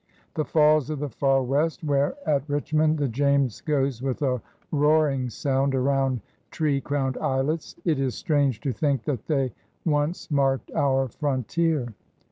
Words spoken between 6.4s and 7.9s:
tree crowned islets—